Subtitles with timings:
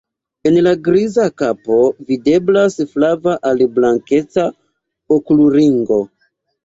[0.49, 4.49] En la griza kapo videblas flava al blankeca
[5.19, 6.01] okulringo.